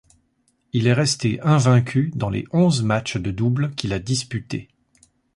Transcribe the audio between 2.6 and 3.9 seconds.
matchs de double